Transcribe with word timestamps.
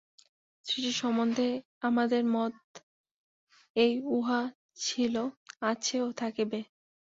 সৃষ্টি 0.65 0.91
সম্বন্ধে 0.93 1.47
আমাদের 1.81 2.21
মত 2.31 2.55
এই 3.75 3.93
উহা 4.09 4.41
ছিল, 4.77 5.15
আছে 5.63 5.95
ও 6.01 6.07
থাকিবে। 6.13 6.59